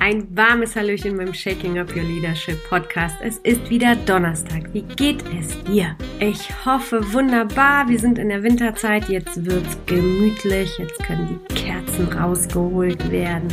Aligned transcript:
Ein 0.00 0.28
warmes 0.36 0.76
Hallöchen 0.76 1.16
beim 1.16 1.34
Shaking 1.34 1.80
Up 1.80 1.94
Your 1.94 2.04
Leadership 2.04 2.56
Podcast. 2.68 3.16
Es 3.20 3.38
ist 3.38 3.68
wieder 3.68 3.96
Donnerstag. 3.96 4.72
Wie 4.72 4.82
geht 4.82 5.24
es 5.36 5.60
dir? 5.64 5.96
Ich 6.20 6.48
hoffe 6.64 7.12
wunderbar. 7.12 7.88
Wir 7.88 7.98
sind 7.98 8.16
in 8.16 8.28
der 8.28 8.44
Winterzeit. 8.44 9.08
Jetzt 9.08 9.44
wird's 9.44 9.76
gemütlich. 9.86 10.70
Jetzt 10.78 11.02
können 11.02 11.26
die 11.28 11.54
Kerzen 11.54 12.12
rausgeholt 12.12 13.10
werden 13.10 13.48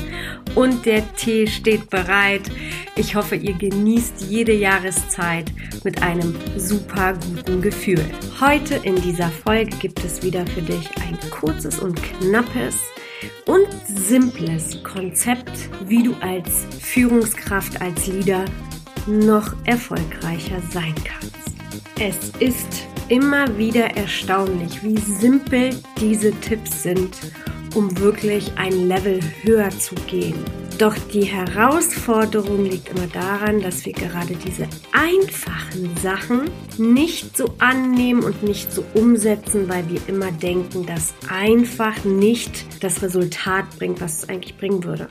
und 0.53 0.85
der 0.85 1.01
Tee 1.15 1.47
steht 1.47 1.89
bereit. 1.89 2.43
Ich 2.95 3.15
hoffe, 3.15 3.35
ihr 3.35 3.53
genießt 3.53 4.25
jede 4.29 4.53
Jahreszeit 4.53 5.51
mit 5.83 6.03
einem 6.03 6.35
super 6.57 7.13
guten 7.13 7.61
Gefühl. 7.61 8.05
Heute 8.39 8.75
in 8.75 8.95
dieser 9.01 9.29
Folge 9.29 9.75
gibt 9.77 10.03
es 10.05 10.21
wieder 10.21 10.45
für 10.45 10.61
dich 10.61 10.89
ein 11.01 11.17
kurzes 11.31 11.79
und 11.79 12.01
knappes 12.01 12.77
und 13.45 13.67
simples 13.85 14.81
Konzept, 14.83 15.69
wie 15.87 16.03
du 16.03 16.15
als 16.21 16.65
Führungskraft, 16.79 17.81
als 17.81 18.07
Leader 18.07 18.45
noch 19.07 19.55
erfolgreicher 19.65 20.61
sein 20.71 20.95
kannst. 21.03 21.55
Es 21.99 22.29
ist 22.39 22.87
immer 23.09 23.57
wieder 23.57 23.95
erstaunlich, 23.95 24.83
wie 24.83 24.97
simpel 24.97 25.69
diese 25.99 26.31
Tipps 26.41 26.83
sind, 26.83 27.15
um 27.75 27.97
wirklich 27.99 28.51
ein 28.57 28.87
Level 28.87 29.19
höher 29.43 29.69
zu 29.69 29.95
gehen. 30.07 30.43
Doch 30.77 30.97
die 31.13 31.23
Herausforderung 31.23 32.65
liegt 32.65 32.89
immer 32.89 33.07
daran, 33.07 33.61
dass 33.61 33.85
wir 33.85 33.93
gerade 33.93 34.35
diese 34.35 34.67
einfachen 34.91 35.95
Sachen 35.95 36.51
nicht 36.77 37.37
so 37.37 37.55
annehmen 37.59 38.21
und 38.25 38.43
nicht 38.43 38.73
so 38.73 38.83
umsetzen, 38.93 39.69
weil 39.69 39.89
wir 39.89 40.01
immer 40.07 40.33
denken, 40.33 40.85
dass 40.85 41.13
einfach 41.29 42.03
nicht 42.03 42.83
das 42.83 43.01
Resultat 43.01 43.65
bringt, 43.77 44.01
was 44.01 44.23
es 44.23 44.29
eigentlich 44.29 44.57
bringen 44.57 44.83
würde. 44.83 45.09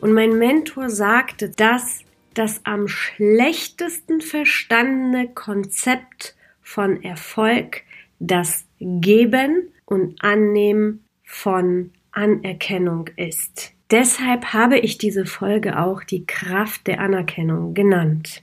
Und 0.00 0.12
mein 0.12 0.38
Mentor 0.38 0.90
sagte, 0.90 1.48
dass 1.48 2.02
das 2.34 2.60
am 2.62 2.86
schlechtesten 2.86 4.20
verstandene 4.20 5.28
Konzept 5.28 6.36
von 6.62 7.02
Erfolg 7.02 7.82
das 8.20 8.64
Geben 8.78 9.72
und 9.86 10.22
Annehmen 10.22 11.04
von 11.24 11.90
Anerkennung 12.12 13.08
ist. 13.16 13.72
Deshalb 13.90 14.52
habe 14.52 14.78
ich 14.78 14.98
diese 14.98 15.26
Folge 15.26 15.78
auch 15.78 16.04
die 16.04 16.24
Kraft 16.24 16.86
der 16.86 17.00
Anerkennung 17.00 17.74
genannt. 17.74 18.42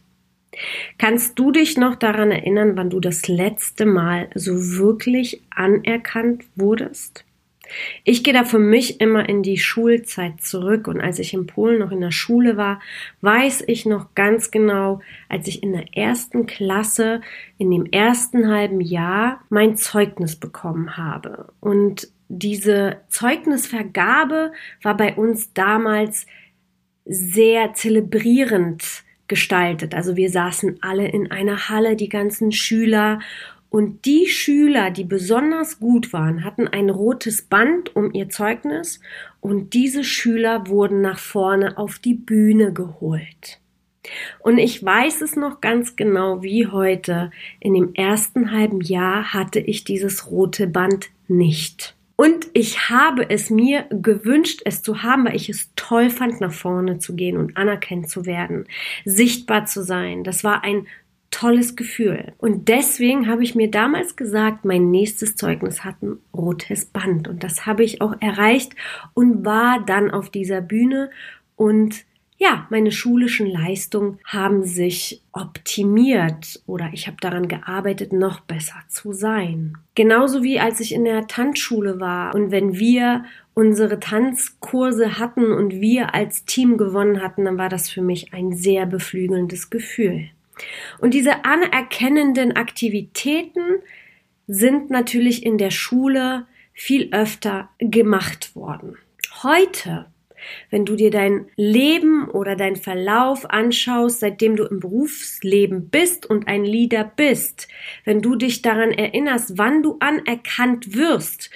Kannst 0.98 1.38
du 1.40 1.52
dich 1.52 1.78
noch 1.78 1.96
daran 1.96 2.32
erinnern, 2.32 2.76
wann 2.76 2.90
du 2.90 3.00
das 3.00 3.28
letzte 3.28 3.86
Mal 3.86 4.30
so 4.34 4.54
wirklich 4.78 5.42
anerkannt 5.50 6.44
wurdest? 6.56 7.24
Ich 8.04 8.24
gehe 8.24 8.34
da 8.34 8.46
für 8.46 8.60
mich 8.60 9.02
immer 9.02 9.28
in 9.28 9.44
die 9.44 9.58
Schulzeit 9.58 10.42
zurück 10.42 10.88
und 10.88 11.02
als 11.02 11.20
ich 11.20 11.34
in 11.34 11.48
Polen 11.48 11.80
noch 11.80 11.92
in 11.92 12.02
der 12.02 12.12
Schule 12.12 12.56
war, 12.56 12.80
weiß 13.22 13.66
ich 13.68 13.86
noch 13.86 14.16
ganz 14.16 14.52
genau, 14.52 15.02
als 15.28 15.48
ich 15.48 15.64
in 15.64 15.74
der 15.74 15.96
ersten 15.96 16.46
Klasse 16.46 17.22
in 17.58 17.70
dem 17.70 17.86
ersten 17.86 18.50
halben 18.50 18.82
Jahr 18.82 19.42
mein 19.50 19.76
Zeugnis 19.76 20.38
bekommen 20.38 20.96
habe. 20.98 21.52
Und 21.60 22.10
diese 22.30 22.98
Zeugnisvergabe 23.10 24.52
war 24.82 24.98
bei 24.98 25.16
uns 25.16 25.54
damals 25.54 26.26
sehr 27.06 27.74
zelebrierend 27.74 29.04
gestaltet. 29.28 29.94
Also 29.94 30.16
wir 30.16 30.30
saßen 30.30 30.78
alle 30.82 31.08
in 31.08 31.32
einer 31.32 31.70
Halle, 31.70 31.96
die 31.96 32.10
ganzen 32.10 32.52
Schüler 32.52 33.20
und 33.70 34.06
die 34.06 34.28
Schüler, 34.28 34.92
die 34.92 35.04
besonders 35.04 35.80
gut 35.80 36.14
waren, 36.14 36.46
hatten 36.46 36.68
ein 36.68 36.90
rotes 36.90 37.42
Band 37.42 37.96
um 37.96 38.14
ihr 38.14 38.30
Zeugnis 38.30 39.02
und 39.42 39.74
diese 39.74 40.04
Schüler 40.04 40.68
wurden 40.68 41.02
nach 41.02 41.20
vorne 41.20 41.78
auf 41.78 42.00
die 42.00 42.14
Bühne 42.14 42.72
geholt. 42.72 43.60
Und 44.40 44.58
ich 44.58 44.84
weiß 44.84 45.22
es 45.22 45.36
noch 45.36 45.60
ganz 45.60 45.98
genau 45.98 46.42
wie 46.42 46.68
heute. 46.68 47.32
In 47.60 47.74
dem 47.74 47.94
ersten 47.94 48.52
halben 48.52 48.80
Jahr 48.80 49.34
hatte 49.34 49.60
ich 49.60 49.84
dieses 49.84 50.32
rote 50.32 50.68
Band 50.68 51.10
nicht. 51.28 51.97
Und 52.18 52.48
ich 52.54 52.90
habe 52.90 53.30
es 53.30 53.52
mir 53.52 53.86
gewünscht, 53.92 54.64
es 54.66 54.82
zu 54.82 55.04
haben, 55.04 55.26
weil 55.26 55.36
ich 55.36 55.50
es 55.50 55.72
toll 55.76 56.10
fand, 56.10 56.42
nach 56.42 56.52
vorne 56.52 56.98
zu 56.98 57.16
gehen 57.16 57.38
und 57.38 57.56
anerkannt 57.56 58.10
zu 58.10 58.26
werden, 58.26 58.66
sichtbar 59.06 59.66
zu 59.66 59.84
sein. 59.84 60.24
Das 60.24 60.44
war 60.44 60.64
ein 60.64 60.88
tolles 61.30 61.76
Gefühl. 61.76 62.34
Und 62.40 62.70
deswegen 62.70 63.28
habe 63.28 63.44
ich 63.44 63.54
mir 63.54 63.70
damals 63.70 64.16
gesagt, 64.16 64.66
mein 64.66 64.90
nächstes 64.90 65.36
Zeugnis 65.36 65.84
hat 65.84 66.02
ein 66.02 66.18
rotes 66.34 66.86
Band. 66.86 67.28
Und 67.28 67.44
das 67.44 67.68
habe 67.68 67.84
ich 67.84 68.02
auch 68.02 68.16
erreicht 68.20 68.74
und 69.14 69.46
war 69.46 69.86
dann 69.86 70.10
auf 70.10 70.32
dieser 70.32 70.62
Bühne 70.62 71.12
und 71.56 72.04
ja, 72.40 72.68
meine 72.70 72.92
schulischen 72.92 73.48
Leistungen 73.48 74.20
haben 74.24 74.64
sich 74.64 75.24
optimiert 75.32 76.62
oder 76.68 76.90
ich 76.94 77.08
habe 77.08 77.18
daran 77.20 77.48
gearbeitet, 77.48 78.14
noch 78.14 78.42
besser 78.42 78.76
zu 78.88 79.12
sein. 79.12 79.78
Genauso 79.96 80.44
wie 80.44 80.60
als 80.60 80.80
ich 80.80 80.94
in 80.94 81.04
der 81.04 81.26
Tanzschule 81.26 82.00
war 82.00 82.36
und 82.36 82.52
wenn 82.52 82.78
wir 82.78 83.26
unsere 83.56 84.00
Tanzkurse 84.00 85.18
hatten 85.18 85.52
und 85.52 85.82
wir 85.82 86.14
als 86.14 86.46
Team 86.46 86.78
gewonnen 86.78 87.24
hatten, 87.24 87.46
dann 87.46 87.58
war 87.58 87.70
das 87.70 87.90
für 87.90 88.04
mich 88.04 88.34
ein 88.34 88.54
sehr 88.54 88.86
beflügelndes 88.86 89.72
Gefühl. 89.72 90.30
Und 91.00 91.16
diese 91.16 91.44
anerkennenden 91.44 92.56
Aktivitäten 92.56 93.80
sind 94.46 94.92
natürlich 94.92 95.44
in 95.44 95.58
der 95.58 95.72
Schule 95.72 96.46
viel 96.74 97.10
öfter 97.12 97.70
gemacht 97.80 98.56
worden. 98.56 98.98
Heute 99.42 100.06
wenn 100.70 100.86
du 100.86 100.96
dir 100.96 101.12
dein 101.12 101.48
Leben 101.56 102.30
oder 102.30 102.56
dein 102.56 102.76
Verlauf 102.76 103.50
anschaust, 103.50 104.20
seitdem 104.20 104.56
du 104.56 104.64
im 104.64 104.80
Berufsleben 104.80 105.90
bist 105.90 106.26
und 106.26 106.48
ein 106.48 106.64
Leader 106.64 107.12
bist, 107.16 107.68
wenn 108.06 108.22
du 108.22 108.36
dich 108.36 108.62
daran 108.62 108.92
erinnerst, 108.92 109.58
wann 109.58 109.84
du 109.84 109.98
anerkannt 110.00 110.96
wirst, 110.96 111.50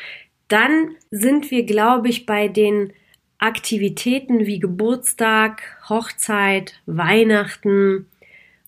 dann 0.47 0.95
sind 1.09 1.51
wir, 1.51 1.63
glaube 1.63 2.09
ich, 2.09 2.25
bei 2.25 2.47
den 2.47 2.93
Aktivitäten 3.37 4.45
wie 4.45 4.59
Geburtstag, 4.59 5.63
Hochzeit, 5.89 6.81
Weihnachten, 6.85 8.05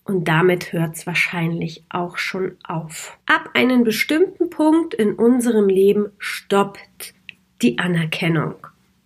und 0.05 0.27
damit 0.27 0.73
hört 0.73 0.95
es 0.95 1.07
wahrscheinlich 1.07 1.85
auch 1.89 2.17
schon 2.17 2.57
auf. 2.63 3.17
Ab 3.25 3.51
einem 3.53 3.83
bestimmten 3.83 4.49
Punkt 4.49 4.93
in 4.93 5.13
unserem 5.13 5.69
Leben 5.69 6.11
stoppt 6.17 7.13
die 7.61 7.79
Anerkennung. 7.79 8.55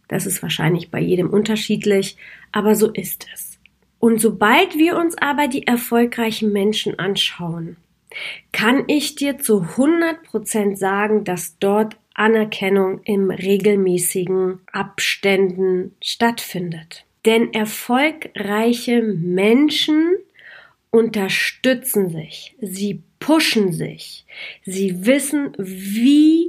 Das 0.08 0.26
ist 0.26 0.42
wahrscheinlich 0.42 0.90
bei 0.90 1.00
jedem 1.00 1.30
unterschiedlich, 1.30 2.18
aber 2.52 2.76
so 2.76 2.92
ist 2.92 3.28
es. 3.34 3.60
Und 4.00 4.22
sobald 4.22 4.78
wir 4.78 4.98
uns 4.98 5.18
aber 5.18 5.48
die 5.48 5.66
erfolgreichen 5.68 6.52
Menschen 6.52 7.00
anschauen, 7.00 7.78
kann 8.52 8.84
ich 8.88 9.16
dir 9.16 9.38
zu 9.38 9.62
100 9.62 10.24
Prozent 10.24 10.78
sagen, 10.78 11.24
dass 11.24 11.58
dort 11.60 11.98
Anerkennung 12.14 13.02
im 13.04 13.30
regelmäßigen 13.30 14.60
Abständen 14.72 15.96
stattfindet. 16.02 17.06
Denn 17.26 17.54
erfolgreiche 17.54 19.02
Menschen 19.02 20.16
unterstützen 20.90 22.10
sich, 22.10 22.56
sie 22.62 23.04
pushen 23.20 23.74
sich, 23.74 24.26
sie 24.64 25.06
wissen, 25.06 25.54
wie 25.58 26.47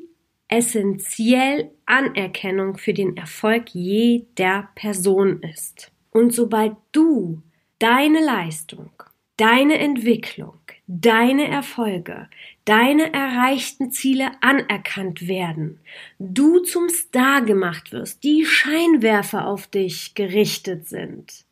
essentiell 0.49 1.71
Anerkennung 1.87 2.79
für 2.79 2.95
den 2.95 3.17
Erfolg 3.17 3.71
jeder 3.75 4.69
Person 4.75 5.43
ist. 5.43 5.93
Und 6.11 6.35
sobald 6.35 6.77
du 6.93 7.43
deine 7.79 8.25
Leistung, 8.25 8.91
deine 9.37 9.79
Entwicklung, 9.79 10.59
deine 10.87 11.49
Erfolge, 11.49 12.29
deine 12.65 13.13
erreichten 13.13 13.93
Ziele 13.93 14.31
anerkannt 14.41 15.29
werden, 15.29 15.81
du 16.19 16.61
zum 16.61 16.89
Star 16.89 17.43
gemacht 17.43 17.93
wirst, 17.93 18.25
die 18.25 18.45
Scheinwerfer 18.45 19.47
auf 19.47 19.67
dich 19.69 20.15
gerichtet 20.15 20.89
sind 20.89 21.45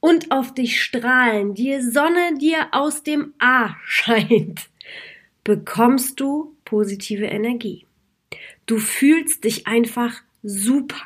und 0.00 0.30
auf 0.30 0.54
dich 0.54 0.80
strahlen, 0.80 1.54
die 1.54 1.80
Sonne 1.80 2.38
dir 2.38 2.68
aus 2.72 3.02
dem 3.02 3.34
A 3.38 3.74
scheint, 3.84 4.68
bekommst 5.42 6.20
du 6.20 6.56
positive 6.64 7.26
Energie. 7.26 7.86
Du 8.66 8.78
fühlst 8.78 9.44
dich 9.44 9.66
einfach 9.66 10.22
super. 10.42 11.02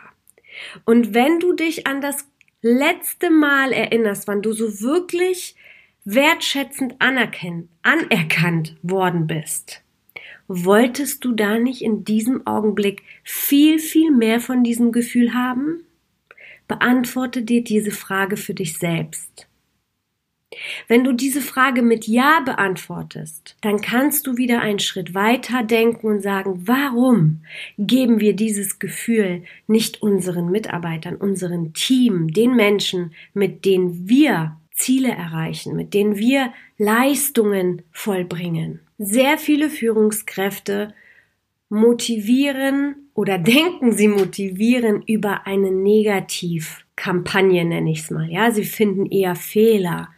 Und 0.85 1.15
wenn 1.15 1.41
du 1.41 1.53
dich 1.53 1.87
an 1.87 2.01
das 2.01 2.27
letzte 2.63 3.31
Mal 3.31 3.73
erinnerst, 3.73 4.29
wann 4.29 4.43
du 4.43 4.53
so 4.53 4.81
wirklich 4.81 5.57
wertschätzend 6.05 6.97
anerkannt, 7.01 8.77
worden 8.83 9.27
bist, 9.27 9.83
wolltest 10.47 11.25
du 11.25 11.33
da 11.33 11.59
nicht 11.59 11.83
in 11.83 12.05
diesem 12.05 12.47
Augenblick 12.47 13.03
viel, 13.23 13.79
viel 13.79 14.11
mehr 14.11 14.41
von 14.41 14.65
diesem 14.65 14.93
Gefühl 14.93 15.35
haben? 15.35 15.85
Beantworte 16.67 17.43
dir 17.43 17.63
diese 17.63 17.91
Frage 17.91 18.37
für 18.37 18.55
dich 18.55 18.79
selbst. 18.79 19.49
Wenn 20.87 21.05
du 21.05 21.13
diese 21.13 21.43
Frage 21.43 21.83
mit 21.83 22.07
Ja 22.07 22.41
beantwortest, 22.41 23.57
dann 23.61 23.83
kannst 23.83 24.27
du 24.27 24.39
wieder 24.39 24.61
einen 24.61 24.79
Schritt 24.79 25.15
weiter 25.15 25.63
denken 25.63 26.07
und 26.07 26.23
sagen, 26.23 26.67
warum 26.67 27.43
geben 27.77 28.19
wir 28.21 28.35
dieses 28.35 28.79
Gefühl 28.79 29.43
nicht 29.67 30.01
unseren 30.01 30.51
Mitarbeitern, 30.51 31.17
unserem 31.17 31.75
Team, 31.75 32.33
den 32.33 32.57
Menschen, 32.57 33.13
mit 33.35 33.67
denen 33.67 34.09
wir 34.09 34.57
Ziele 34.73 35.11
erreichen, 35.11 35.77
mit 35.77 35.93
denen 35.93 36.17
wir 36.17 36.53
Leistungen 36.79 37.83
vollbringen. 37.91 38.81
Sehr 38.97 39.37
viele 39.37 39.69
Führungskräfte 39.69 40.95
motivieren 41.69 43.11
oder 43.13 43.37
denken 43.39 43.93
sie 43.93 44.09
motivieren 44.09 45.03
über 45.03 45.47
eine 45.47 45.71
Negativkampagne, 45.71 47.67
nenne 47.67 47.91
ich 47.91 48.01
es 48.01 48.11
mal. 48.11 48.31
Ja, 48.31 48.51
sie 48.51 48.65
finden 48.65 49.05
eher 49.07 49.35
Fehler 49.35 50.09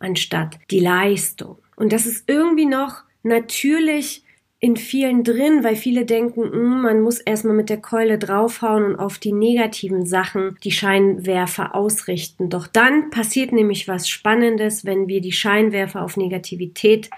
anstatt 0.00 0.58
die 0.70 0.80
Leistung. 0.80 1.58
Und 1.76 1.92
das 1.92 2.06
ist 2.06 2.24
irgendwie 2.28 2.66
noch 2.66 3.04
natürlich 3.22 4.24
in 4.62 4.76
vielen 4.76 5.24
drin, 5.24 5.64
weil 5.64 5.74
viele 5.74 6.04
denken, 6.04 6.42
mh, 6.42 6.50
hm, 6.52 6.82
man 6.82 7.00
muss 7.00 7.18
erstmal 7.18 7.54
mit 7.54 7.70
der 7.70 7.80
Keule 7.80 8.18
draufhauen 8.18 8.84
und 8.84 8.96
auf 8.96 9.18
die 9.18 9.32
negativen 9.32 10.04
Sachen 10.04 10.58
die 10.62 10.70
Scheinwerfer 10.70 11.74
ausrichten. 11.74 12.50
Doch 12.50 12.66
dann 12.66 13.08
passiert 13.08 13.52
nämlich 13.52 13.88
was 13.88 14.08
Spannendes, 14.08 14.84
wenn 14.84 15.08
wir 15.08 15.22
die 15.22 15.32
Scheinwerfer 15.32 16.02
auf 16.02 16.18
Negativität 16.18 17.08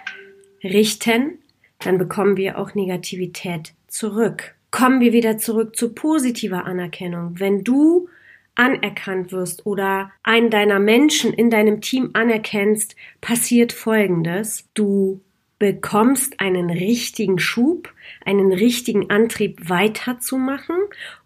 richten, 0.62 1.38
dann 1.80 1.98
bekommen 1.98 2.36
wir 2.36 2.58
auch 2.58 2.76
Negativität 2.76 3.74
zurück. 3.88 4.54
Kommen 4.70 5.00
wir 5.00 5.12
wieder 5.12 5.36
zurück 5.36 5.74
zu 5.74 5.92
positiver 5.92 6.64
Anerkennung. 6.64 7.40
Wenn 7.40 7.64
du 7.64 8.08
anerkannt 8.54 9.32
wirst 9.32 9.66
oder 9.66 10.10
einen 10.22 10.50
deiner 10.50 10.78
Menschen 10.78 11.32
in 11.32 11.50
deinem 11.50 11.80
Team 11.80 12.10
anerkennst, 12.12 12.96
passiert 13.20 13.72
Folgendes. 13.72 14.68
Du 14.74 15.22
bekommst 15.58 16.40
einen 16.40 16.70
richtigen 16.70 17.38
Schub, 17.38 17.92
einen 18.24 18.52
richtigen 18.52 19.10
Antrieb 19.10 19.68
weiterzumachen 19.68 20.76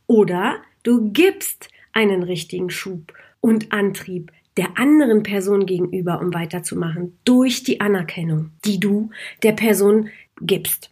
oder 0.06 0.56
du 0.82 1.10
gibst 1.10 1.68
einen 1.92 2.22
richtigen 2.22 2.70
Schub 2.70 3.12
und 3.40 3.72
Antrieb 3.72 4.30
der 4.56 4.78
anderen 4.78 5.22
Person 5.22 5.66
gegenüber, 5.66 6.20
um 6.20 6.32
weiterzumachen, 6.32 7.18
durch 7.24 7.62
die 7.62 7.80
Anerkennung, 7.80 8.52
die 8.64 8.80
du 8.80 9.10
der 9.42 9.52
Person 9.52 10.10
gibst. 10.40 10.90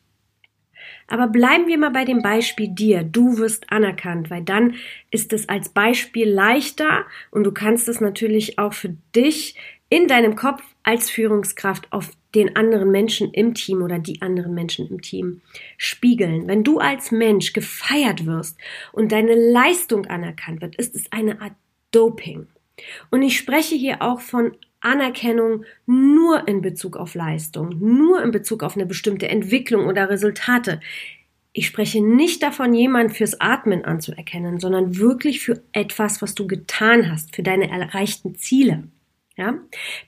Aber 1.06 1.28
bleiben 1.28 1.66
wir 1.66 1.78
mal 1.78 1.90
bei 1.90 2.04
dem 2.04 2.22
Beispiel 2.22 2.68
dir. 2.68 3.02
Du 3.02 3.38
wirst 3.38 3.70
anerkannt, 3.70 4.30
weil 4.30 4.42
dann 4.42 4.74
ist 5.10 5.32
es 5.32 5.48
als 5.48 5.68
Beispiel 5.68 6.28
leichter 6.28 7.04
und 7.30 7.44
du 7.44 7.52
kannst 7.52 7.88
es 7.88 8.00
natürlich 8.00 8.58
auch 8.58 8.72
für 8.72 8.96
dich 9.14 9.56
in 9.88 10.08
deinem 10.08 10.34
Kopf 10.34 10.62
als 10.82 11.10
Führungskraft 11.10 11.92
auf 11.92 12.10
den 12.34 12.56
anderen 12.56 12.90
Menschen 12.90 13.32
im 13.32 13.54
Team 13.54 13.82
oder 13.82 13.98
die 13.98 14.22
anderen 14.22 14.54
Menschen 14.54 14.88
im 14.88 15.00
Team 15.02 15.40
spiegeln. 15.76 16.48
Wenn 16.48 16.64
du 16.64 16.78
als 16.78 17.10
Mensch 17.10 17.52
gefeiert 17.52 18.26
wirst 18.26 18.58
und 18.92 19.12
deine 19.12 19.34
Leistung 19.34 20.06
anerkannt 20.06 20.60
wird, 20.60 20.76
ist 20.76 20.94
es 20.94 21.10
eine 21.12 21.40
Art 21.40 21.54
Doping. 21.92 22.48
Und 23.10 23.22
ich 23.22 23.36
spreche 23.36 23.76
hier 23.76 24.02
auch 24.02 24.20
von 24.20 24.56
Anerkennung 24.84 25.64
nur 25.86 26.46
in 26.46 26.60
Bezug 26.60 26.96
auf 26.96 27.14
Leistung, 27.14 27.76
nur 27.78 28.22
in 28.22 28.30
Bezug 28.30 28.62
auf 28.62 28.76
eine 28.76 28.86
bestimmte 28.86 29.28
Entwicklung 29.28 29.86
oder 29.86 30.08
Resultate. 30.08 30.80
Ich 31.52 31.66
spreche 31.66 32.02
nicht 32.02 32.42
davon, 32.42 32.74
jemand 32.74 33.12
fürs 33.12 33.40
Atmen 33.40 33.84
anzuerkennen, 33.84 34.58
sondern 34.58 34.98
wirklich 34.98 35.40
für 35.40 35.62
etwas, 35.72 36.20
was 36.20 36.34
du 36.34 36.46
getan 36.46 37.10
hast, 37.10 37.34
für 37.34 37.42
deine 37.42 37.70
erreichten 37.70 38.34
Ziele. 38.34 38.84
Ja, 39.36 39.58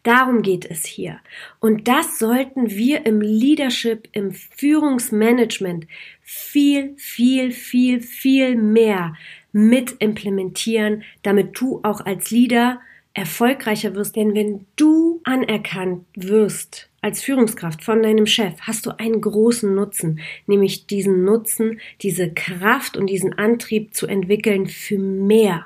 darum 0.05 0.43
geht 0.43 0.64
es 0.70 0.84
hier. 0.84 1.19
Und 1.58 1.88
das 1.88 2.20
sollten 2.20 2.70
wir 2.70 3.06
im 3.06 3.20
Leadership, 3.20 4.08
im 4.12 4.31
Führungsmanagement 4.31 5.88
viel, 6.23 6.94
viel, 6.96 7.50
viel, 7.50 8.00
viel 8.02 8.55
mehr 8.55 9.14
mit 9.50 9.96
implementieren, 9.99 11.02
damit 11.23 11.61
du 11.61 11.81
auch 11.82 12.06
als 12.06 12.31
Leader 12.31 12.81
erfolgreicher 13.16 13.94
wirst. 13.94 14.14
Denn 14.14 14.34
wenn 14.34 14.66
du 14.76 15.20
anerkannt 15.24 16.04
wirst 16.14 16.90
als 17.00 17.22
Führungskraft 17.22 17.82
von 17.82 18.02
deinem 18.02 18.26
Chef, 18.26 18.60
hast 18.60 18.84
du 18.84 18.98
einen 18.98 19.20
großen 19.20 19.74
Nutzen, 19.74 20.20
nämlich 20.46 20.86
diesen 20.86 21.24
Nutzen, 21.24 21.80
diese 22.02 22.32
Kraft 22.32 22.96
und 22.96 23.08
diesen 23.08 23.32
Antrieb 23.32 23.94
zu 23.94 24.06
entwickeln 24.06 24.66
für 24.66 24.98
mehr, 24.98 25.64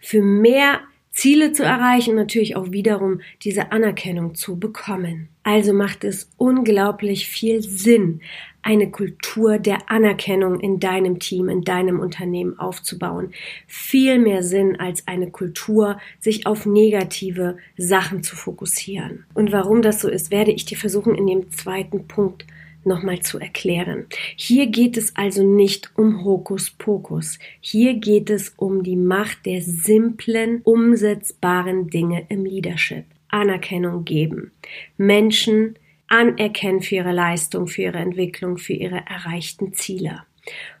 für 0.00 0.22
mehr 0.22 0.80
Ziele 1.10 1.52
zu 1.52 1.64
erreichen 1.64 2.10
und 2.10 2.16
natürlich 2.16 2.56
auch 2.56 2.70
wiederum 2.70 3.20
diese 3.42 3.72
Anerkennung 3.72 4.34
zu 4.34 4.58
bekommen. 4.58 5.28
Also 5.42 5.72
macht 5.72 6.04
es 6.04 6.30
unglaublich 6.36 7.28
viel 7.28 7.62
Sinn, 7.62 8.20
eine 8.64 8.90
Kultur 8.90 9.58
der 9.58 9.90
Anerkennung 9.90 10.58
in 10.58 10.80
deinem 10.80 11.18
Team, 11.18 11.48
in 11.48 11.62
deinem 11.62 12.00
Unternehmen 12.00 12.58
aufzubauen. 12.58 13.32
Viel 13.66 14.18
mehr 14.18 14.42
Sinn 14.42 14.80
als 14.80 15.06
eine 15.06 15.30
Kultur, 15.30 15.98
sich 16.18 16.46
auf 16.46 16.66
negative 16.66 17.58
Sachen 17.76 18.22
zu 18.22 18.34
fokussieren. 18.34 19.24
Und 19.34 19.52
warum 19.52 19.82
das 19.82 20.00
so 20.00 20.08
ist, 20.08 20.30
werde 20.30 20.50
ich 20.50 20.64
dir 20.64 20.78
versuchen 20.78 21.14
in 21.14 21.26
dem 21.26 21.50
zweiten 21.50 22.08
Punkt 22.08 22.46
nochmal 22.84 23.20
zu 23.20 23.38
erklären. 23.38 24.06
Hier 24.36 24.66
geht 24.66 24.96
es 24.96 25.14
also 25.14 25.42
nicht 25.42 25.90
um 25.94 26.24
Hokuspokus. 26.24 27.38
Hier 27.60 27.94
geht 27.94 28.30
es 28.30 28.54
um 28.56 28.82
die 28.82 28.96
Macht 28.96 29.46
der 29.46 29.62
simplen, 29.62 30.60
umsetzbaren 30.64 31.88
Dinge 31.88 32.26
im 32.28 32.44
Leadership. 32.44 33.04
Anerkennung 33.28 34.04
geben. 34.04 34.52
Menschen 34.96 35.76
anerkennen 36.08 36.82
für 36.82 36.96
ihre 36.96 37.12
Leistung, 37.12 37.66
für 37.66 37.82
ihre 37.82 37.98
Entwicklung, 37.98 38.58
für 38.58 38.72
ihre 38.72 39.04
erreichten 39.06 39.72
Ziele. 39.72 40.22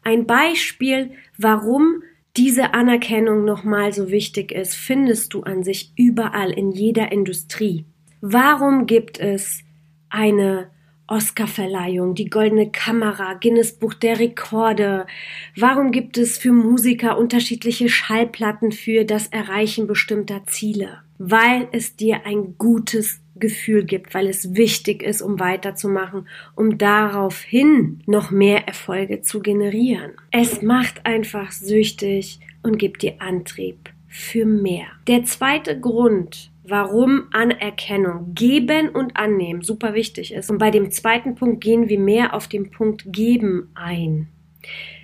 Ein 0.02 0.26
Beispiel, 0.26 1.12
warum 1.38 2.02
diese 2.36 2.74
Anerkennung 2.74 3.44
nochmal 3.44 3.92
so 3.92 4.10
wichtig 4.10 4.52
ist, 4.52 4.74
findest 4.74 5.34
du 5.34 5.42
an 5.42 5.62
sich 5.62 5.92
überall 5.96 6.50
in 6.50 6.72
jeder 6.72 7.12
Industrie. 7.12 7.84
Warum 8.20 8.86
gibt 8.86 9.20
es 9.20 9.62
eine 10.08 10.70
Oscarverleihung, 11.06 12.14
die 12.14 12.30
Goldene 12.30 12.70
Kamera, 12.70 13.34
Guinness 13.34 13.72
Buch 13.72 13.94
der 13.94 14.18
Rekorde. 14.18 15.06
Warum 15.54 15.90
gibt 15.90 16.16
es 16.16 16.38
für 16.38 16.52
Musiker 16.52 17.18
unterschiedliche 17.18 17.88
Schallplatten 17.90 18.72
für 18.72 19.04
das 19.04 19.26
Erreichen 19.26 19.86
bestimmter 19.86 20.46
Ziele? 20.46 21.00
Weil 21.18 21.68
es 21.72 21.96
dir 21.96 22.24
ein 22.24 22.56
gutes 22.56 23.20
Gefühl 23.36 23.84
gibt, 23.84 24.14
weil 24.14 24.28
es 24.28 24.54
wichtig 24.54 25.02
ist, 25.02 25.22
um 25.22 25.40
weiterzumachen, 25.40 26.28
um 26.54 26.78
daraufhin 26.78 28.02
noch 28.06 28.30
mehr 28.30 28.66
Erfolge 28.66 29.22
zu 29.22 29.40
generieren. 29.40 30.12
Es 30.30 30.62
macht 30.62 31.04
einfach 31.04 31.50
süchtig 31.52 32.40
und 32.62 32.78
gibt 32.78 33.02
dir 33.02 33.14
Antrieb 33.18 33.90
für 34.08 34.46
mehr. 34.46 34.86
Der 35.08 35.24
zweite 35.24 35.78
Grund, 35.78 36.50
warum 36.62 37.24
Anerkennung, 37.32 38.34
geben 38.34 38.88
und 38.90 39.16
annehmen 39.16 39.62
super 39.62 39.94
wichtig 39.94 40.32
ist. 40.32 40.50
Und 40.50 40.58
bei 40.58 40.70
dem 40.70 40.90
zweiten 40.90 41.34
Punkt 41.34 41.62
gehen 41.62 41.88
wir 41.88 41.98
mehr 41.98 42.34
auf 42.34 42.46
den 42.46 42.70
Punkt 42.70 43.04
geben 43.12 43.70
ein. 43.74 44.28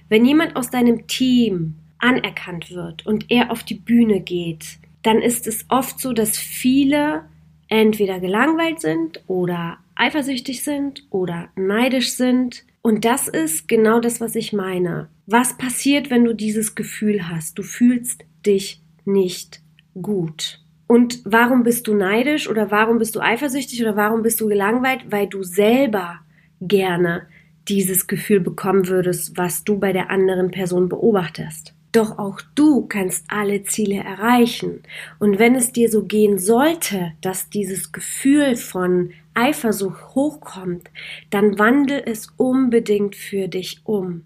Wenn 0.09 0.25
jemand 0.25 0.57
aus 0.57 0.71
deinem 0.71 1.07
Team 1.07 1.75
anerkannt 1.99 2.71
wird 2.71 3.05
und 3.07 3.31
er 3.31 3.51
auf 3.51 3.63
die 3.63 3.75
Bühne 3.75 4.21
geht, 4.21 4.79
dann 5.03 5.21
ist 5.21 5.47
es 5.47 5.65
oft 5.69 5.99
so, 5.99 6.13
dass 6.13 6.37
viele 6.37 7.25
entweder 7.71 8.21
gelangweilt 8.21 8.81
sind 8.81 9.23
oder 9.27 9.79
eifersüchtig 9.95 10.63
sind 10.63 11.07
oder 11.09 11.49
neidisch 11.57 12.13
sind. 12.13 12.65
Und 12.83 13.05
das 13.07 13.29
ist 13.29 13.69
genau 13.69 14.01
das, 14.01 14.21
was 14.21 14.35
ich 14.35 14.53
meine. 14.53 15.09
Was 15.27 15.57
passiert, 15.57 16.11
wenn 16.11 16.25
du 16.25 16.35
dieses 16.35 16.75
Gefühl 16.75 17.29
hast? 17.29 17.59
Du 17.59 17.63
fühlst 17.63 18.25
dich 18.45 18.83
nicht 19.05 19.63
gut. 20.01 20.61
Und 20.87 21.21
warum 21.25 21.63
bist 21.63 21.87
du 21.87 21.95
neidisch 21.95 22.49
oder 22.49 22.71
warum 22.71 22.99
bist 22.99 23.15
du 23.15 23.21
eifersüchtig 23.21 23.81
oder 23.81 23.97
warum 23.97 24.23
bist 24.23 24.41
du 24.41 24.49
gelangweilt? 24.49 25.05
Weil 25.11 25.29
du 25.29 25.43
selber 25.45 26.21
gerne 26.61 27.29
dieses 27.69 28.09
Gefühl 28.09 28.41
bekommen 28.41 28.89
würdest, 28.89 29.37
was 29.37 29.63
du 29.63 29.79
bei 29.79 29.93
der 29.93 30.11
anderen 30.11 30.51
Person 30.51 30.89
beobachtest. 30.89 31.75
Doch 31.93 32.19
auch 32.19 32.41
du 32.55 32.87
kannst 32.87 33.25
alle 33.29 33.65
Ziele 33.65 33.97
erreichen. 33.97 34.83
Und 35.19 35.39
wenn 35.39 35.57
es 35.57 35.73
dir 35.73 35.91
so 35.91 36.05
gehen 36.05 36.39
sollte, 36.39 37.13
dass 37.21 37.51
dieses 37.51 37.91
Gefühl 37.91 38.57
von 38.57 39.11
Eifersucht 39.35 40.15
hochkommt, 40.15 40.91
dann 41.31 41.59
wandel 41.59 42.03
es 42.07 42.29
unbedingt 42.37 43.17
für 43.17 43.49
dich 43.49 43.81
um. 43.85 44.25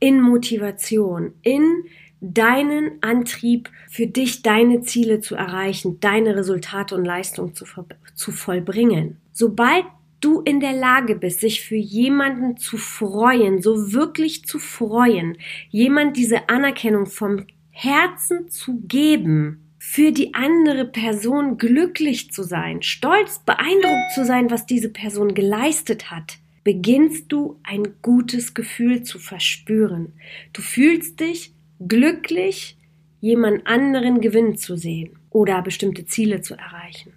In 0.00 0.20
Motivation, 0.20 1.34
in 1.42 1.84
deinen 2.20 3.02
Antrieb 3.02 3.70
für 3.88 4.06
dich, 4.06 4.42
deine 4.42 4.80
Ziele 4.80 5.20
zu 5.20 5.34
erreichen, 5.36 6.00
deine 6.00 6.34
Resultate 6.34 6.94
und 6.94 7.04
Leistungen 7.04 7.54
zu, 7.54 7.66
zu 8.14 8.32
vollbringen. 8.32 9.18
Sobald 9.32 9.84
du 10.20 10.40
in 10.40 10.60
der 10.60 10.72
Lage 10.72 11.14
bist, 11.14 11.40
sich 11.40 11.62
für 11.62 11.76
jemanden 11.76 12.56
zu 12.56 12.76
freuen, 12.76 13.62
so 13.62 13.92
wirklich 13.92 14.44
zu 14.44 14.58
freuen, 14.58 15.36
jemand 15.70 16.16
diese 16.16 16.48
Anerkennung 16.48 17.06
vom 17.06 17.46
Herzen 17.70 18.48
zu 18.48 18.80
geben, 18.86 19.66
für 19.78 20.10
die 20.10 20.34
andere 20.34 20.84
Person 20.84 21.58
glücklich 21.58 22.32
zu 22.32 22.42
sein, 22.42 22.82
stolz, 22.82 23.38
beeindruckt 23.44 24.12
zu 24.14 24.24
sein, 24.24 24.50
was 24.50 24.66
diese 24.66 24.88
Person 24.88 25.34
geleistet 25.34 26.10
hat, 26.10 26.38
beginnst 26.64 27.30
du 27.30 27.60
ein 27.62 27.94
gutes 28.02 28.54
Gefühl 28.54 29.04
zu 29.04 29.20
verspüren. 29.20 30.14
Du 30.52 30.62
fühlst 30.62 31.20
dich 31.20 31.52
glücklich, 31.86 32.76
jemand 33.20 33.66
anderen 33.66 34.20
gewinnen 34.20 34.56
zu 34.56 34.76
sehen 34.76 35.18
oder 35.30 35.62
bestimmte 35.62 36.06
Ziele 36.06 36.40
zu 36.40 36.54
erreichen. 36.54 37.12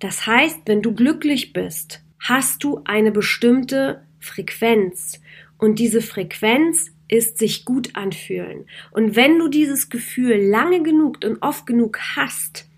Das 0.00 0.26
heißt, 0.26 0.62
wenn 0.66 0.82
du 0.82 0.94
glücklich 0.94 1.52
bist, 1.52 2.02
hast 2.22 2.64
du 2.64 2.80
eine 2.84 3.12
bestimmte 3.12 4.02
Frequenz 4.20 5.20
und 5.58 5.78
diese 5.78 6.00
Frequenz 6.00 6.90
ist 7.08 7.38
sich 7.38 7.64
gut 7.64 7.94
anfühlen. 7.94 8.66
Und 8.90 9.16
wenn 9.16 9.38
du 9.38 9.48
dieses 9.48 9.90
Gefühl 9.90 10.36
lange 10.36 10.82
genug 10.82 11.18
und 11.24 11.42
oft 11.42 11.66
genug 11.66 11.98
hast, 12.16 12.68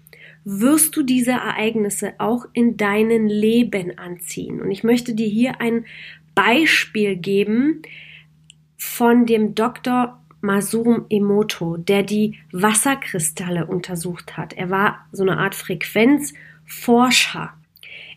wirst 0.44 0.96
du 0.96 1.02
diese 1.02 1.32
Ereignisse 1.32 2.14
auch 2.18 2.46
in 2.52 2.76
deinen 2.76 3.28
Leben 3.28 3.98
anziehen. 3.98 4.60
Und 4.60 4.70
ich 4.70 4.82
möchte 4.82 5.14
dir 5.14 5.28
hier 5.28 5.60
ein 5.60 5.86
Beispiel 6.34 7.16
geben 7.16 7.82
von 8.76 9.24
dem 9.24 9.54
Dr. 9.54 10.20
Masum 10.40 11.06
Emoto, 11.08 11.76
der 11.76 12.02
die 12.02 12.38
Wasserkristalle 12.52 13.66
untersucht 13.66 14.36
hat. 14.36 14.52
Er 14.52 14.68
war 14.68 15.06
so 15.12 15.22
eine 15.22 15.38
Art 15.38 15.54
Frequenzforscher. 15.54 17.54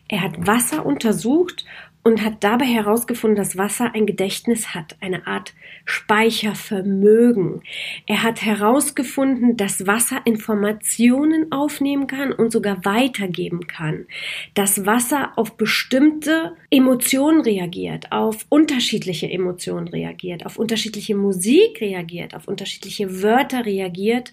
Er 0.08 0.22
hat 0.22 0.46
Wasser 0.46 0.86
untersucht 0.86 1.64
und 2.02 2.22
hat 2.22 2.42
dabei 2.42 2.64
herausgefunden, 2.64 3.36
dass 3.36 3.58
Wasser 3.58 3.94
ein 3.94 4.06
Gedächtnis 4.06 4.74
hat, 4.74 4.96
eine 5.00 5.26
Art 5.26 5.52
Speichervermögen. 5.84 7.62
Er 8.06 8.22
hat 8.22 8.42
herausgefunden, 8.42 9.58
dass 9.58 9.86
Wasser 9.86 10.22
Informationen 10.24 11.52
aufnehmen 11.52 12.06
kann 12.06 12.32
und 12.32 12.50
sogar 12.50 12.84
weitergeben 12.86 13.66
kann, 13.66 14.06
dass 14.54 14.86
Wasser 14.86 15.32
auf 15.36 15.56
bestimmte 15.56 16.56
Emotionen 16.70 17.42
reagiert, 17.42 18.10
auf 18.10 18.46
unterschiedliche 18.48 19.30
Emotionen 19.30 19.88
reagiert, 19.88 20.46
auf 20.46 20.56
unterschiedliche 20.56 21.14
Musik 21.14 21.80
reagiert, 21.82 22.34
auf 22.34 22.48
unterschiedliche 22.48 23.22
Wörter 23.22 23.66
reagiert 23.66 24.32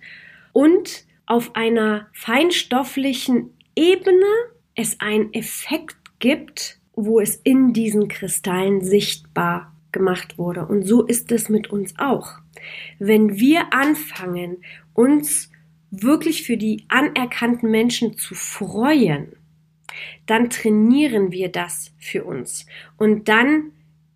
und 0.54 1.04
auf 1.26 1.56
einer 1.56 2.08
feinstofflichen 2.14 3.50
Ebene 3.76 4.26
es 4.76 5.00
einen 5.00 5.34
Effekt 5.34 5.98
gibt, 6.20 6.80
wo 6.94 7.20
es 7.20 7.36
in 7.38 7.74
diesen 7.74 8.08
Kristallen 8.08 8.82
sichtbar 8.82 9.74
gemacht 9.92 10.38
wurde. 10.38 10.66
Und 10.66 10.84
so 10.84 11.04
ist 11.06 11.32
es 11.32 11.50
mit 11.50 11.70
uns 11.70 11.94
auch. 11.98 12.34
Wenn 13.00 13.40
wir 13.40 13.74
anfangen, 13.74 14.58
uns 14.94 15.52
wirklich 15.92 16.44
für 16.44 16.58
die 16.58 16.86
anerkannten 16.90 17.72
Menschen 17.72 18.18
zu 18.18 18.36
freuen, 18.36 19.36
dann 20.26 20.50
trainieren 20.50 21.32
wir 21.32 21.50
das 21.50 21.94
für 21.98 22.26
uns. 22.26 22.66
Und 22.98 23.30
dann 23.30 23.72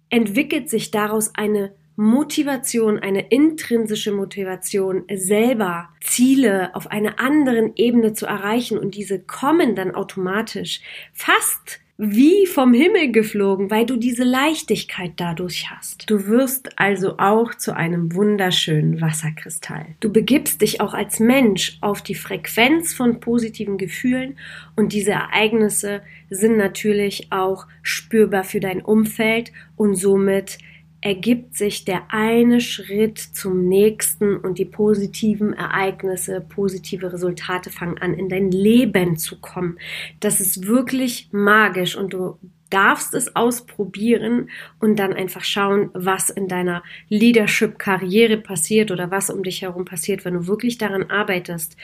entwickelt 0.10 0.70
sich 0.70 0.92
daraus 0.92 1.34
eine 1.36 1.74
Motivation, 2.00 2.98
eine 2.98 3.28
intrinsische 3.28 4.14
Motivation, 4.14 5.04
selber 5.14 5.90
Ziele 6.00 6.74
auf 6.74 6.90
einer 6.90 7.20
anderen 7.20 7.74
Ebene 7.76 8.14
zu 8.14 8.26
erreichen. 8.26 8.78
Und 8.78 8.96
diese 8.96 9.20
kommen 9.20 9.76
dann 9.76 9.94
automatisch 9.94 10.80
fast 11.12 11.82
wie 11.98 12.46
vom 12.46 12.74
Himmel 12.74 13.12
geflogen, 13.12 13.70
weil 13.70 13.86
du 13.86 13.98
diese 13.98 14.24
Leichtigkeit 14.24 15.12
dadurch 15.18 15.70
hast. 15.70 16.10
Du 16.10 16.28
wirst 16.28 16.80
also 16.80 17.18
auch 17.18 17.54
zu 17.54 17.76
einem 17.76 18.16
wunderschönen 18.16 19.02
Wasserkristall. 19.02 19.88
Du 20.00 20.10
begibst 20.10 20.62
dich 20.62 20.80
auch 20.80 20.94
als 20.94 21.20
Mensch 21.20 21.78
auf 21.82 22.02
die 22.02 22.16
Frequenz 22.16 22.94
von 22.94 23.20
positiven 23.20 23.78
Gefühlen 23.78 24.38
und 24.78 24.94
diese 24.94 25.12
Ereignisse 25.12 26.02
sind 26.30 26.56
natürlich 26.56 27.28
auch 27.34 27.68
spürbar 27.82 28.46
für 28.46 28.62
dein 28.62 28.82
Umfeld 28.82 29.52
und 29.76 29.96
somit 29.96 30.60
ergibt 31.02 31.56
sich 31.56 31.86
der 31.86 32.04
eine 32.10 32.60
Schritt 32.60 33.18
zum 33.18 33.68
nächsten 33.68 34.36
und 34.38 34.58
die 34.58 34.66
positiven 34.66 35.54
Ereignisse, 35.54 36.42
positive 36.42 37.14
Resultate 37.14 37.70
fangen 37.70 37.98
an, 38.00 38.14
in 38.14 38.30
dein 38.30 38.52
Leben 38.52 39.18
zu 39.18 39.40
kommen. 39.40 39.80
Das 40.20 40.42
ist 40.42 40.68
wirklich 40.68 41.30
magisch 41.32 41.96
und 41.96 42.14
du 42.14 42.38
darfst 42.70 43.14
es 43.14 43.36
ausprobieren 43.36 44.50
und 44.80 45.00
dann 45.00 45.14
einfach 45.14 45.44
schauen, 45.44 45.90
was 45.94 46.30
in 46.30 46.48
deiner 46.48 46.84
Leadership-Karriere 47.08 48.38
passiert 48.38 48.92
oder 48.92 49.10
was 49.10 49.30
um 49.30 49.42
dich 49.44 49.62
herum 49.62 49.86
passiert, 49.86 50.26
wenn 50.26 50.36
du 50.36 50.48
wirklich 50.48 50.78
daran 50.78 51.10
arbeitest, 51.10 51.78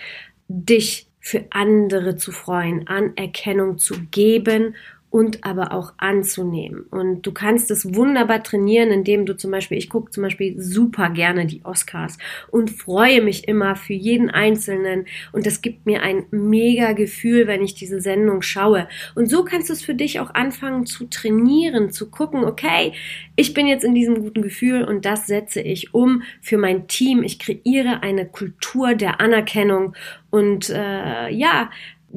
dich 0.48 1.08
für 1.20 1.46
andere 1.50 2.18
zu 2.18 2.32
freuen, 2.32 2.88
Anerkennung 2.88 3.80
zu 3.80 3.96
geben 4.12 4.76
und 5.16 5.46
aber 5.46 5.72
auch 5.72 5.94
anzunehmen. 5.96 6.82
Und 6.92 7.22
du 7.22 7.32
kannst 7.32 7.72
es 7.72 7.96
wunderbar 7.96 8.44
trainieren, 8.44 8.92
indem 8.92 9.26
du 9.26 9.38
zum 9.38 9.50
Beispiel, 9.50 9.78
ich 9.78 9.90
gucke 9.90 10.12
zum 10.12 10.24
Beispiel 10.24 10.60
super 10.60 11.10
gerne 11.10 11.46
die 11.46 11.64
Oscars 11.64 12.18
und 12.52 12.70
freue 12.70 13.22
mich 13.22 13.48
immer 13.48 13.78
für 13.78 13.94
jeden 13.94 14.30
Einzelnen. 14.30 15.06
Und 15.32 15.46
das 15.46 15.62
gibt 15.62 15.86
mir 15.86 16.02
ein 16.02 16.26
mega 16.32 16.92
Gefühl, 16.92 17.48
wenn 17.48 17.64
ich 17.64 17.76
diese 17.76 18.02
Sendung 18.02 18.42
schaue. 18.42 18.90
Und 19.16 19.30
so 19.30 19.46
kannst 19.46 19.70
du 19.70 19.74
es 19.74 19.82
für 19.82 19.96
dich 19.96 20.20
auch 20.20 20.34
anfangen 20.34 20.86
zu 20.86 21.06
trainieren, 21.06 21.92
zu 21.92 22.10
gucken, 22.10 22.44
okay, 22.44 22.92
ich 23.38 23.54
bin 23.54 23.68
jetzt 23.68 23.86
in 23.86 23.96
diesem 23.96 24.20
guten 24.22 24.42
Gefühl 24.42 24.84
und 24.84 25.06
das 25.06 25.28
setze 25.28 25.62
ich 25.62 25.94
um 25.94 26.24
für 26.42 26.58
mein 26.58 26.90
Team. 26.90 27.24
Ich 27.24 27.40
kreiere 27.40 28.04
eine 28.04 28.26
Kultur 28.26 28.96
der 28.96 29.22
Anerkennung 29.22 29.96
und 30.30 30.70
äh, 30.70 31.30
ja, 31.30 31.70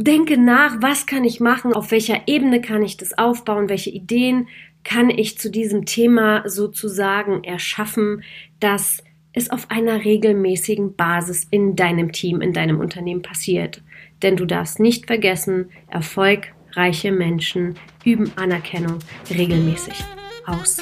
denke 0.03 0.39
nach, 0.39 0.81
was 0.81 1.07
kann 1.07 1.25
ich 1.25 1.41
machen, 1.41 1.73
auf 1.73 1.91
welcher 1.91 2.23
Ebene 2.27 2.61
kann 2.61 2.83
ich 2.83 2.97
das 2.97 3.19
aufbauen, 3.19 3.69
welche 3.69 3.91
Ideen 3.91 4.49
kann 4.85 5.11
ich 5.11 5.39
zu 5.39 5.51
diesem 5.51 5.87
Thema 5.87 6.49
sozusagen 6.49 7.43
erschaffen, 7.45 8.23
dass 8.61 9.03
es 9.33 9.51
auf 9.51 9.71
einer 9.71 10.05
regelmäßigen 10.05 10.95
Basis 10.95 11.47
in 11.51 11.77
deinem 11.77 12.13
Team, 12.13 12.41
in 12.41 12.53
deinem 12.53 12.81
Unternehmen 12.81 13.23
passiert. 13.23 13.83
Denn 14.23 14.37
du 14.37 14.47
darfst 14.47 14.81
nicht 14.81 15.07
vergessen, 15.07 15.71
erfolgreiche 15.89 17.13
Menschen 17.13 17.75
üben 18.05 18.33
Anerkennung 18.37 18.99
regelmäßig 19.31 20.03
aus. 20.47 20.79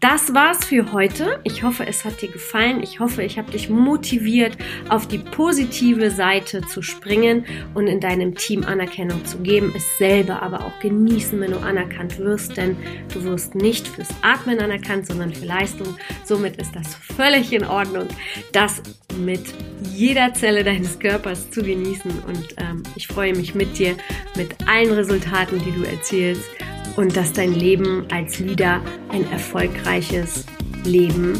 Das 0.00 0.32
war's 0.32 0.64
für 0.64 0.92
heute. 0.92 1.40
Ich 1.42 1.64
hoffe, 1.64 1.84
es 1.84 2.04
hat 2.04 2.22
dir 2.22 2.30
gefallen. 2.30 2.84
Ich 2.84 3.00
hoffe, 3.00 3.24
ich 3.24 3.36
habe 3.36 3.50
dich 3.50 3.68
motiviert, 3.68 4.56
auf 4.88 5.08
die 5.08 5.18
positive 5.18 6.12
Seite 6.12 6.60
zu 6.60 6.82
springen 6.82 7.44
und 7.74 7.88
in 7.88 7.98
deinem 7.98 8.36
Team 8.36 8.62
Anerkennung 8.62 9.24
zu 9.24 9.38
geben, 9.38 9.72
es 9.76 9.98
selber 9.98 10.40
aber 10.40 10.64
auch 10.64 10.78
genießen, 10.78 11.40
wenn 11.40 11.50
du 11.50 11.58
anerkannt 11.58 12.16
wirst, 12.18 12.56
denn 12.56 12.76
du 13.12 13.24
wirst 13.24 13.56
nicht 13.56 13.88
fürs 13.88 14.10
Atmen 14.22 14.60
anerkannt, 14.60 15.08
sondern 15.08 15.34
für 15.34 15.46
Leistung. 15.46 15.96
Somit 16.24 16.58
ist 16.58 16.76
das 16.76 16.94
völlig 16.94 17.52
in 17.52 17.64
Ordnung, 17.64 18.06
das 18.52 18.80
mit 19.18 19.52
jeder 19.92 20.32
Zelle 20.32 20.62
deines 20.62 21.00
Körpers 21.00 21.50
zu 21.50 21.60
genießen. 21.60 22.22
Und 22.24 22.54
ähm, 22.58 22.84
ich 22.94 23.08
freue 23.08 23.34
mich 23.34 23.56
mit 23.56 23.76
dir, 23.76 23.96
mit 24.36 24.54
allen 24.68 24.92
Resultaten, 24.92 25.58
die 25.58 25.72
du 25.72 25.82
erzielst 25.82 26.48
und 26.98 27.16
dass 27.16 27.32
dein 27.32 27.54
Leben 27.54 28.06
als 28.10 28.40
Leader 28.40 28.82
ein 29.10 29.30
erfolgreiches 29.30 30.44
Leben 30.84 31.34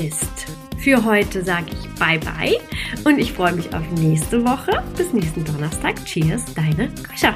ist. 0.00 0.46
Für 0.78 1.04
heute 1.04 1.42
sage 1.42 1.66
ich 1.72 1.88
Bye 1.98 2.20
bye 2.20 2.56
und 3.04 3.18
ich 3.18 3.32
freue 3.32 3.52
mich 3.52 3.74
auf 3.74 3.82
nächste 3.90 4.44
Woche. 4.44 4.84
Bis 4.96 5.12
nächsten 5.12 5.44
Donnerstag. 5.44 6.02
Cheers, 6.04 6.44
deine 6.54 6.90
Kascha. 7.02 7.34